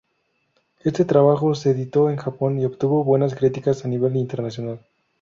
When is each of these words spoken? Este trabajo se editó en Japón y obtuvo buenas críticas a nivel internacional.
Este 0.83 1.05
trabajo 1.05 1.53
se 1.53 1.69
editó 1.69 2.09
en 2.09 2.15
Japón 2.15 2.57
y 2.59 2.65
obtuvo 2.65 3.03
buenas 3.03 3.35
críticas 3.35 3.85
a 3.85 3.87
nivel 3.87 4.15
internacional. 4.15 4.79